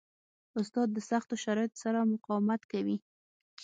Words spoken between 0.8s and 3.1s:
د سختو شرایطو سره مقاومت کوي.